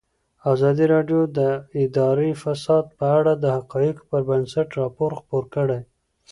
ازادي 0.51 0.85
راډیو 0.93 1.21
د 1.37 1.39
اداري 1.81 2.31
فساد 2.43 2.85
په 2.97 3.05
اړه 3.17 3.33
د 3.37 3.45
حقایقو 3.57 4.07
پر 4.09 4.21
بنسټ 4.29 4.67
راپور 4.81 5.11
خپور 5.19 5.43
کړی. 5.55 5.81